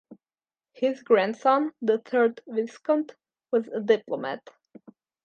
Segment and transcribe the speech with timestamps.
[0.71, 3.15] His grandson, the third Viscount,
[3.51, 4.49] was a diplomat.